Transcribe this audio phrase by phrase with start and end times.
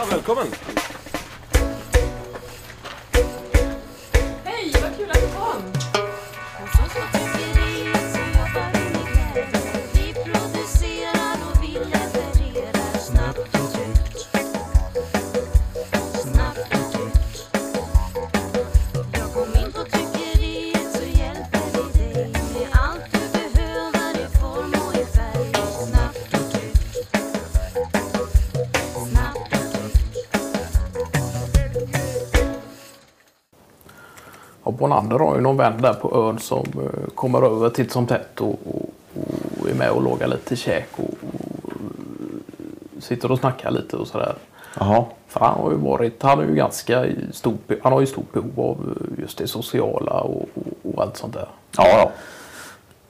[0.00, 0.46] Ja, välkommen!
[34.80, 38.40] Bonander har ju någon vän där på ön som eh, kommer över titt som tätt
[38.40, 38.90] och, och,
[39.60, 44.34] och är med och lagar lite käk och, och sitter och snackar lite och sådär.
[44.78, 45.04] Jaha.
[45.28, 48.32] För han har ju varit, han är ju ganska i stort, han har ju stort
[48.32, 51.48] behov av eh, just det sociala och, och, och allt sånt där.
[51.76, 52.10] Ja, ja.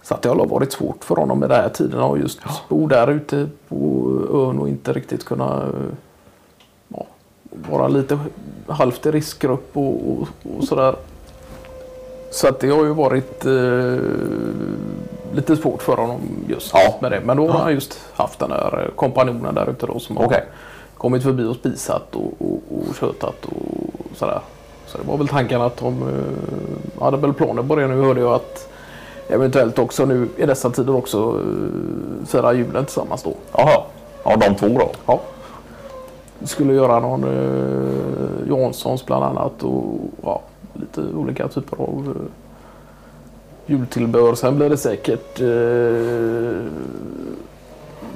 [0.03, 2.87] Så att det har varit svårt för honom med den här tiden att just bo
[2.87, 3.77] där ute på
[4.33, 5.95] ön och inte riktigt kunna eh,
[6.89, 7.07] ja,
[7.51, 8.19] vara lite
[8.69, 10.95] halvt i riskgrupp och, och, och sådär.
[12.31, 14.05] Så att det har ju varit eh,
[15.37, 16.95] lite svårt för honom just Ja.
[17.01, 17.21] med det.
[17.25, 20.25] Men då har han just haft den här eh, kompanjonen där ute då som har
[20.25, 20.45] Okej.
[20.97, 24.41] kommit förbi och spisat och, och, och tjötat och sådär.
[24.87, 27.87] Så det var väl tanken att de eh, hade väl planer på det.
[27.87, 28.69] Nu hörde jag att
[29.29, 33.35] eventuellt också nu i dessa tider också eh, fira julen tillsammans då.
[33.53, 33.83] Jaha.
[34.25, 34.91] Ja, de två då.
[35.07, 35.21] Ja.
[36.45, 40.41] Skulle göra någon eh, Janssons bland annat och ja,
[40.73, 42.31] lite olika typer av eh,
[43.67, 44.35] jultillbehör.
[44.35, 45.47] Sen blir det säkert eh,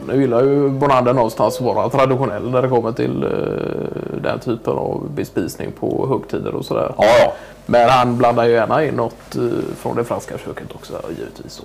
[0.06, 4.72] nu gillar ju Bonander någonstans att vara traditionell när det kommer till eh, den typen
[4.72, 6.94] av bespisning på högtider och sådär.
[6.98, 7.32] Ja, ja.
[7.66, 9.42] Men han blandar ju gärna in något eh,
[9.76, 11.52] från det franska köket också givetvis.
[11.52, 11.64] Så.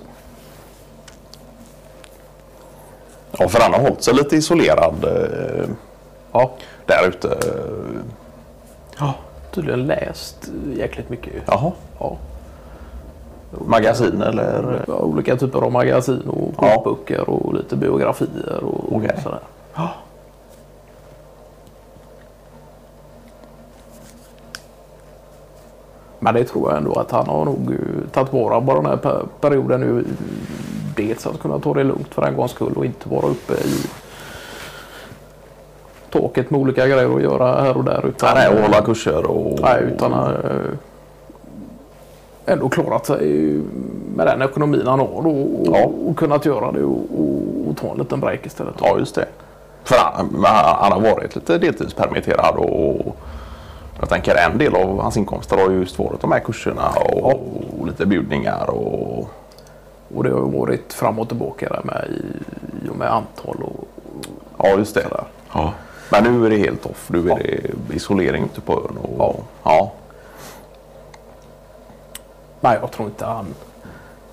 [3.38, 5.68] Ja, för han har hållit sig lite isolerad eh,
[6.32, 6.50] Ja.
[6.86, 7.38] där ute.
[8.98, 9.14] ja,
[9.50, 11.32] tydligen läst eh, jäkligt mycket.
[11.46, 11.72] Jaha.
[11.98, 12.16] Ja.
[13.66, 14.84] Magasin eller?
[14.88, 16.82] Ja, olika typer av magasin och Ja.
[16.82, 19.18] kokböcker och lite biografier och Okej.
[19.22, 19.40] sådär.
[26.18, 28.96] Men det tror jag ändå att han har nog eh, tagit vara på den här
[28.96, 30.04] per- perioden nu.
[30.96, 33.74] Dels att kunna ta det lugnt för en gångs skull och inte vara uppe i
[36.10, 38.06] taket med olika grejer att göra här och där.
[38.06, 39.58] Utan, Nej, och hålla kurser och...
[39.62, 40.60] Nej, utan har
[42.46, 43.60] ändå klarat sig
[44.16, 45.84] med den ekonomin han har då, och, Ja.
[46.06, 48.74] och kunnat göra det och, och, och ta en liten break istället.
[48.80, 49.26] Ja, just det.
[49.84, 50.44] För han,
[50.80, 53.16] han har varit lite deltidspermitterad och
[54.00, 57.32] jag tänker en del av hans inkomster har ju just varit de här kurserna och,
[57.80, 59.28] och lite bjudningar och...
[60.14, 63.56] Och det har ju varit fram och tillbaka där med i, i och med antal
[63.62, 63.84] och,
[64.58, 65.02] Ja, just det.
[65.02, 65.24] Sådär.
[66.10, 66.20] Ja.
[66.22, 67.08] Men nu är det helt off.
[67.10, 67.36] Nu är Ja.
[67.88, 68.96] det isolering ute på ön.
[68.98, 69.34] Och, Ja.
[69.64, 69.92] ja.
[72.60, 73.46] Nej, jag tror inte han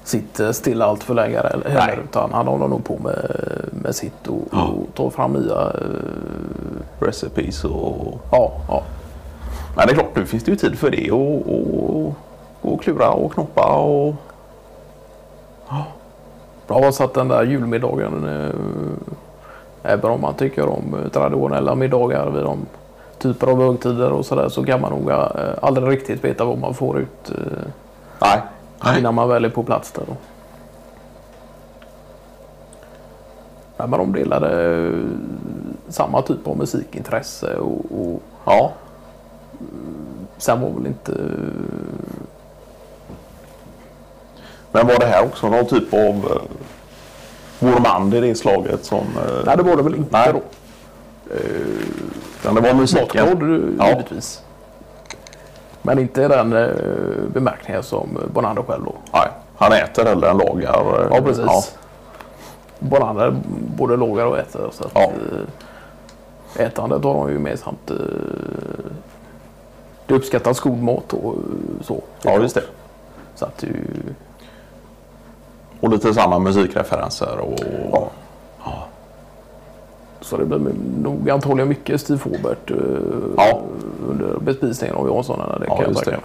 [0.03, 1.73] sitter stilla allt för länge heller.
[1.73, 1.99] Nej.
[2.03, 3.31] Utan han håller nog på med,
[3.71, 4.63] med sitt och, Ja.
[4.67, 5.61] och tar fram nya...
[5.61, 8.19] eh, Recipes och...
[8.31, 8.83] Ja, ja.
[9.75, 12.13] Men det är klart, nu finns det ju tid för det och, och,
[12.61, 14.13] och klura och knoppa och...
[16.67, 18.49] Bra så att den där julmiddagen, eh,
[19.87, 22.65] även om man tycker om eh, traditionella middagar vid de
[23.19, 25.27] typer av högtider och sådär så kan man nog eh,
[25.61, 27.67] aldrig riktigt veta vad man får ut eh,
[28.21, 28.41] Nej.
[28.99, 30.03] innan man väl är på plats där.
[30.07, 30.13] Då.
[33.77, 34.91] Ja, men de delade
[35.89, 38.71] samma typ av musikintresse och, och Ja.
[40.37, 41.11] sen var väl inte...
[44.71, 46.41] Men var det här också någon typ av
[47.59, 48.97] gourmand i det slaget som...
[48.97, 50.33] eh, Nej, det var det väl inte Nej.
[50.33, 50.41] då.
[52.39, 53.25] utan det var musiken?
[53.25, 53.87] Matglad Ja.
[53.89, 54.41] givetvis.
[55.81, 56.69] Men inte i den eh,
[57.33, 58.93] bemärkningen som Bonander själv då.
[59.13, 59.27] Nej.
[59.57, 61.01] Han äter eller än lagar.
[61.01, 61.75] eh, Ja, precis.
[62.79, 63.35] Bonander
[63.77, 64.69] både lagar och äter.
[64.71, 65.01] Så att, Ja.
[65.01, 67.95] eh, ätandet har de ju med samt eh,
[70.05, 71.39] det uppskattas god mat och eh,
[71.85, 72.03] så.
[72.21, 72.63] Ja, just det.
[73.35, 73.85] Så att det är ju,
[75.79, 77.59] Och lite samma musikreferenser och...
[77.91, 78.09] Ja.
[80.21, 80.59] så det blir
[81.03, 82.77] nog antagligen mycket Steve Fobert eh,
[83.37, 83.61] Ja.
[84.09, 85.39] under bespisningen av Jansson.
[85.59, 86.19] Det Ja, kan jag det.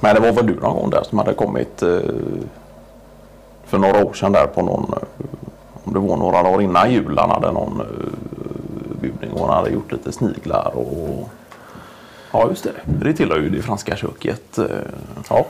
[0.00, 1.98] Men det var väl du någon gång där som hade kommit eh,
[3.64, 5.26] för några år sedan där på någon, eh,
[5.84, 7.86] om det var några dagar innan jul, han hade någon eh,
[9.00, 11.28] bjudning och han hade gjort lite sniglar och
[12.32, 12.70] Ja, just det.
[12.84, 14.58] det tillhör ju det franska köket.
[14.58, 14.64] eh.
[15.30, 15.46] Ja.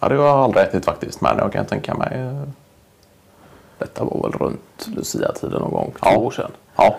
[0.00, 2.08] Ja, det har jag aldrig ätit faktiskt men jag kan tänka mig.
[2.12, 2.42] eh,
[3.78, 6.12] Detta var väl runt Lucia-tiden någon gång, Ja.
[6.14, 6.50] två år sedan.
[6.76, 6.96] Ja.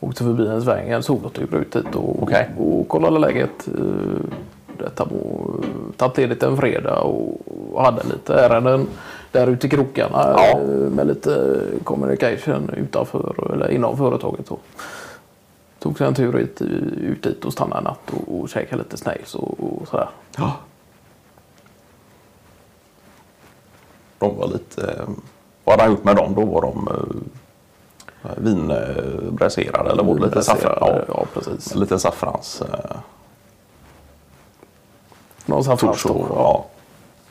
[0.00, 2.48] Åkte förbi en sväng, en solåttur ut dit och, Okej.
[2.58, 3.68] och kollade läget.
[3.68, 4.24] Eh,
[4.78, 5.64] Detta var
[5.96, 8.86] tagit ledigt en fredag och hade lite ärenden
[9.32, 10.50] där ute i krokarna Ja.
[10.60, 14.46] eh, med lite communication utanför eller inom företaget.
[14.48, 14.58] Då.
[15.78, 16.62] Tog sig en tur ut,
[17.00, 20.08] ut dit och stannade en natt och, och käkade lite snails och, och sådär.
[20.36, 20.52] Ja.
[24.20, 24.82] De var lite...
[24.92, 25.08] eh,
[25.64, 26.34] Vad hade han gjort med dem?
[26.34, 30.78] Då var de eh, vinbräserade eller var det lite saffran?
[30.80, 31.74] Ja, Ja, precis.
[31.74, 32.62] lite saffrans...
[32.62, 32.96] Eh,
[35.46, 36.26] Någon saffrans då.
[36.30, 36.64] Ja.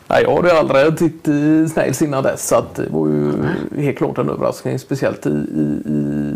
[0.07, 3.33] Nej, jag hade aldrig ätit eh, snails innan dess så att det var ju
[3.81, 4.79] helt klart en överraskning.
[4.79, 6.33] Speciellt i, i, i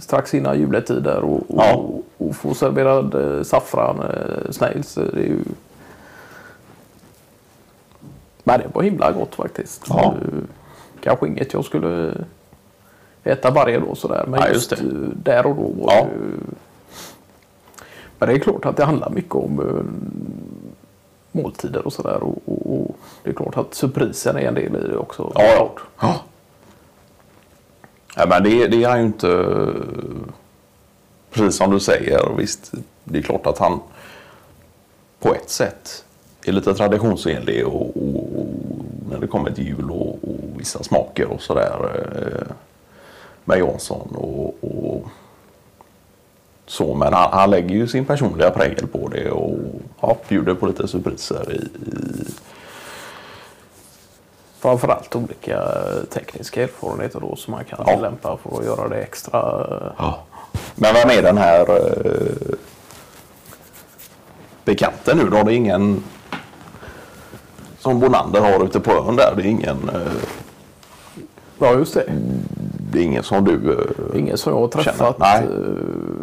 [0.00, 1.84] strax innan juletid och, och, Ja.
[2.18, 3.96] och få serverad saffran
[4.50, 4.94] snails.
[4.94, 5.38] Det är ju...
[8.48, 9.84] Men det var himla gott faktiskt.
[9.88, 10.04] Ja.
[10.04, 10.38] Eh,
[11.00, 12.14] Kanske inget jag skulle
[13.24, 14.24] äta varje dag sådär.
[14.28, 14.88] Men Nej, just, just det.
[14.88, 16.04] eh, där och då var Ja.
[16.04, 16.40] det ju...
[18.18, 19.84] Men det är klart att det handlar mycket om eh,
[21.42, 22.22] måltider och sådär.
[22.22, 25.32] Och, och, och det är klart att surprisen är en del i det också.
[25.34, 25.70] Ja, ja.
[26.00, 26.14] ja.
[28.16, 29.56] ja men det, det är han ju inte...
[31.30, 32.72] Precis som du säger, visst,
[33.04, 33.80] det är klart att han
[35.20, 36.04] på ett sätt
[36.48, 38.46] är lite traditionsenlig och, och, och
[39.10, 41.78] när det kommer till jul och, och vissa smaker och sådär
[42.16, 42.52] eh,
[43.44, 45.04] med Jansson och, och
[46.66, 46.94] så.
[46.94, 49.58] Men han, han lägger ju sin personliga prägel på det och
[50.00, 51.56] ja, bjuder på lite surpriser i,
[51.90, 52.24] i
[54.60, 55.68] Framförallt olika
[56.10, 57.94] tekniska erfarenheter då som man kan Ja.
[57.94, 59.38] tillämpa för att göra det extra.
[59.98, 60.18] Ja.
[60.74, 61.60] Men vem är den här
[62.06, 62.54] eh,
[64.64, 65.42] bekanten nu då?
[65.42, 66.04] Det är ingen
[67.88, 69.32] som Bonander har ute på ön där.
[69.36, 70.12] Det är ingen, eh,
[71.58, 72.04] Ja, just det.
[72.92, 73.72] det är ingen som du...
[73.72, 75.18] Eh, Ingen som jag har träffat.
[75.18, 75.42] Nej.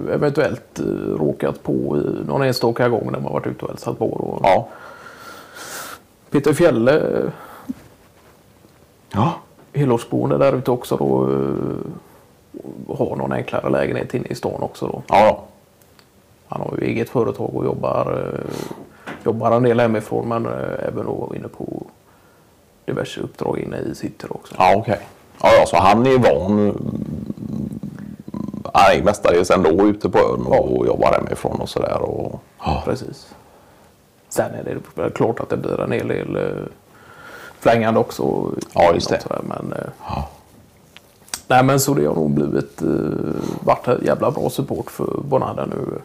[0.08, 0.80] eh, Eventuellt
[1.18, 4.06] råkat på någon enstaka gång när man varit ute och hälsat på.
[4.14, 4.68] Och ja.
[6.32, 7.22] Peter Fjälle,
[9.14, 9.34] Ja.
[9.74, 11.30] helårsboende där ute också då.
[12.96, 15.02] Har någon enklare lägenhet inne i stan också då.
[15.08, 15.44] Ja.
[16.48, 18.34] Han har ju eget företag och jobbar,
[19.26, 21.84] jobbar en del hemifrån men eh, även då inne på
[22.86, 24.56] diverse uppdrag inne i city också.
[24.58, 25.00] Ja, okej.
[25.42, 26.60] Ja, ja, så han är van.
[26.60, 27.00] mm,
[28.74, 32.02] är mestadels ändå ute på ön och jobbar hemifrån och sådär.
[32.02, 32.42] Och...
[32.60, 32.82] Ja.
[32.86, 33.36] Precis.
[34.30, 36.64] Sen är det klart att det blir en hel del eh,
[37.60, 38.52] flängande också.
[38.74, 39.22] Ja, just det.
[39.22, 40.30] Sådär, men, eh, Ja.
[41.48, 42.82] nej men så det har nog blivit
[43.60, 46.00] varit jävla bra support för Bonander nu.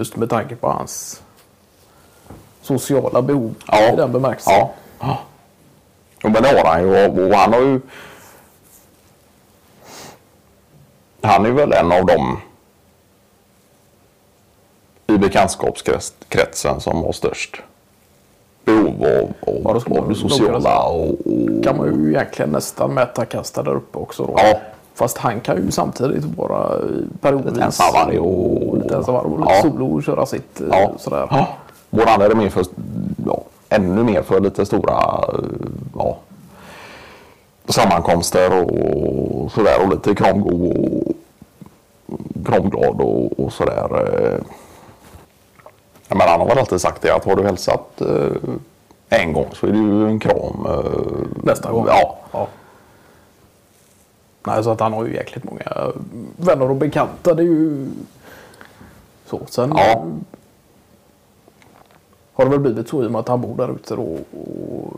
[0.00, 1.22] Just med tanke på hans
[2.62, 3.92] sociala behov Ja.
[3.92, 4.52] i den bemärkelsen.
[4.52, 4.70] Ja.
[5.00, 5.18] ja.
[6.22, 7.06] Men det har han ju.
[7.06, 7.80] Och, han har ju...
[11.22, 12.40] Han är väl en av dem
[15.06, 17.62] i bekantskapskretsen som har störst
[18.64, 20.82] behov av, av, av det sociala.
[20.82, 24.26] Och, och, kan man ju egentligen nästan mäta kasta där uppe också.
[24.26, 24.34] Då.
[24.36, 24.60] Ja.
[25.00, 26.76] Fast han kan ju samtidigt vara
[27.20, 29.62] periodvis Lite ensamvarg och- lite ensamvarg och lite Ja.
[29.62, 30.60] solo och köra sitt.
[30.60, 30.90] eh, Ja.
[30.98, 31.26] Sådär.
[31.30, 31.46] Ja.
[31.90, 32.64] Vår andra är mer för,
[33.26, 34.92] ja, ännu mer för lite stora
[35.28, 35.44] eh,
[35.98, 36.16] ja,
[37.68, 41.12] sammankomster och sådär och lite kramgo och
[42.46, 43.88] kramglad och, och sådär.
[43.94, 44.40] eh.
[46.08, 49.66] Men han har väl alltid sagt det att har du hälsat eh, en gång så
[49.66, 50.66] är det ju en kram.
[50.68, 50.84] eh,
[51.42, 51.84] Nästa gång.
[51.88, 52.16] Ja.
[52.32, 52.46] Ja.
[54.44, 55.92] Nej, så att han har ju jäkligt många
[56.36, 57.34] vänner och bekanta.
[57.34, 57.86] Det är ju
[59.26, 59.40] så.
[59.48, 60.04] Sen Ja.
[62.32, 64.18] har det väl blivit så i och med att han bor där ute då.
[64.40, 64.96] Och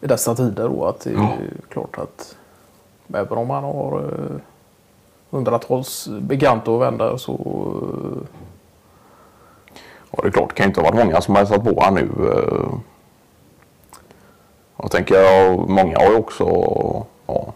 [0.00, 1.32] I dessa tider då att det är Ja.
[1.68, 2.36] klart att
[3.14, 4.40] även om han har eh,
[5.30, 8.28] hundratals bekanta och vänner så eh,
[10.10, 11.80] Ja, det är klart, det kan ju inte ha varit många som har hälsat på
[11.80, 12.08] här nu.
[14.78, 14.82] Eh.
[14.82, 16.44] Jag tänker, ja, många har ju också
[17.26, 17.52] ja,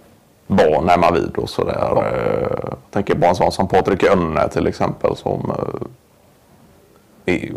[0.47, 1.79] barn hemma vid och sådär.
[1.95, 2.05] Ja.
[2.07, 7.51] Eh, Jag tänker på en sån som Patrik Önne till exempel som eh, är,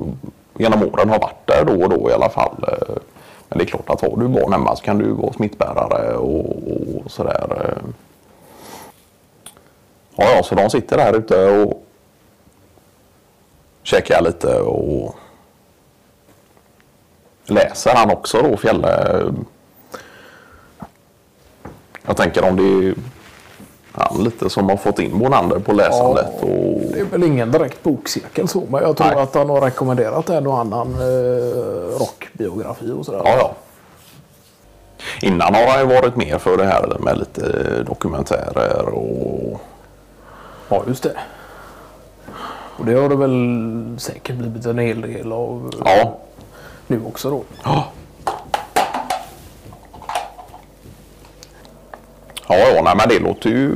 [0.57, 2.65] genom åren har varit där då och då i alla fall.
[2.67, 2.95] eh.
[3.49, 6.45] Men det är klart att har du barn hemma så kan du vara smittbärare och,
[6.45, 7.47] och sådär.
[7.77, 7.89] eh.
[10.15, 11.83] Ja, ja, så de sitter där ute och
[13.83, 15.15] käkar lite och
[17.45, 19.23] läser han också då, Fjälle?
[22.05, 22.95] Jag tänker om det är
[23.91, 26.27] han lite som har fått in Bonander på läsandet.
[26.41, 29.23] Ja, Och, Det är väl ingen direkt bokcirkel så, men jag tror Nej.
[29.23, 33.21] att han har rekommenderat en och annan eh, rockbiografi och sådär.
[33.25, 33.53] ja, ja.
[35.21, 37.43] Innan har han ju varit mer för det här med lite
[37.83, 39.61] dokumentärer och
[40.69, 41.17] Ja, just det.
[42.77, 46.17] Och det har det väl säkert blivit en hel del av ja.
[46.87, 47.43] nu också då.
[47.63, 47.85] Ja,
[52.47, 53.71] ja, ja nej, men det låter ju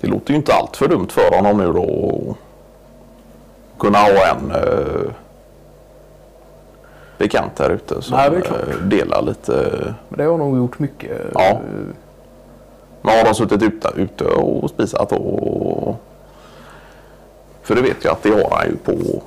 [0.00, 2.36] det låter ju inte allt för dumt för honom nu då
[3.78, 5.10] kunna ha en eh,
[7.18, 9.52] bekant här ute som Nej, eh, delar lite
[10.08, 11.20] Men det har nog gjort mycket.
[11.34, 11.60] Ja.
[13.02, 15.96] Men har de suttit ute, ute och spisat och...
[17.62, 19.22] För det vet jag att det har han ju på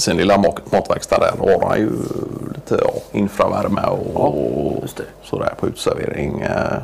[0.00, 1.34] sin lilla mat- matverkstad där.
[1.38, 1.90] Då han ju
[2.54, 6.40] lite ja, infravärme och Ja, sådär på utservering.
[6.40, 6.76] eh.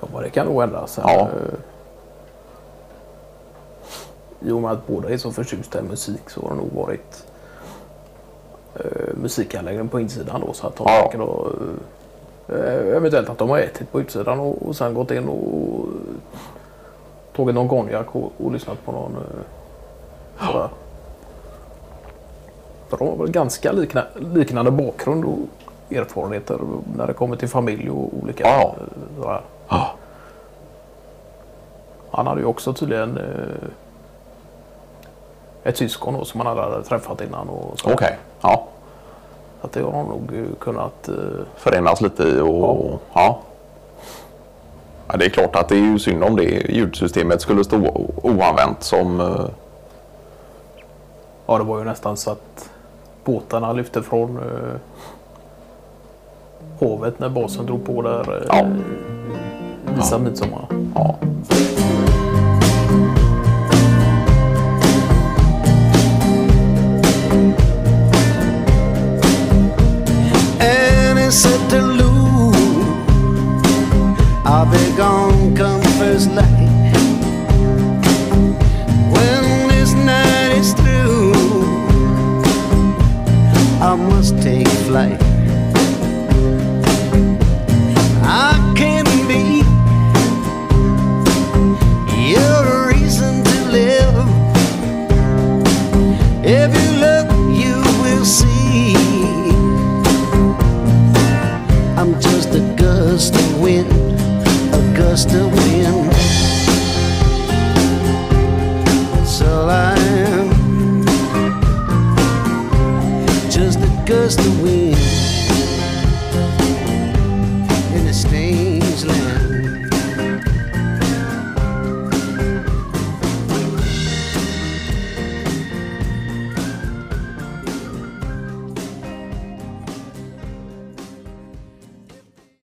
[0.00, 0.98] Ja, men det kan nog ändras.
[1.02, 1.20] Ja.
[1.20, 1.28] eh,
[4.48, 7.24] I och med att båda är så förtjusta i musik så har det nog varit
[8.74, 10.52] eh, musikanläggning på insidan då.
[10.52, 11.12] Så att de Ja.
[11.18, 11.52] har,
[12.48, 15.86] eh, eventuellt att de har ätit på utsidan och, och sen gått in och
[17.36, 20.66] tagit någon konjak och, och lyssnat på någon eh,
[22.90, 22.96] sådär.
[22.98, 24.04] För de har väl ganska likna,
[24.34, 25.38] liknande bakgrund och
[25.96, 26.58] erfarenheter
[26.96, 28.74] när det kommer till familj och olika Ja.
[28.80, 29.40] eh, sådär.
[29.68, 29.90] Ja.
[32.10, 33.68] Han hade ju också tydligen eh,
[35.64, 37.48] ett syskon då, som han aldrig hade träffat innan.
[37.84, 38.66] Okej, ja.
[39.60, 41.08] Så att det har han nog eh, kunnat...
[41.56, 43.00] Förenas lite i och...
[43.12, 43.38] Ja.
[45.08, 45.16] ja.
[45.18, 47.76] Det är klart att det är ju synd om det ljudsystemet skulle stå
[48.22, 49.20] oanvänt som...
[51.46, 52.70] ja, det var ju nästan så att
[53.28, 54.80] båtarna lyfte från eh,
[56.80, 58.36] havet när basen drog på där.
[58.36, 58.66] Eh, Ja.
[59.96, 60.66] Visa midsommar.
[60.94, 61.18] Ja.
[71.28, 72.56] it's a delude.
[74.46, 76.30] Are they gone come first
[84.86, 85.20] flight.
[88.22, 89.62] I can be
[92.32, 94.16] your reason to live.
[96.44, 97.28] If you look,
[97.62, 98.94] you will see.
[101.96, 103.90] I'm just a gust of wind,
[104.72, 105.67] a gust of wind.
[114.28, 114.77] just the way